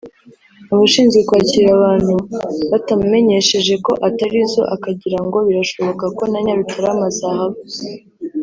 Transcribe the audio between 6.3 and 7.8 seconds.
na Nyarutarama zahaba